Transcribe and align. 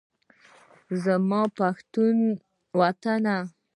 زما 1.03 1.41
پښتون 1.57 2.15
وطن 2.79 3.25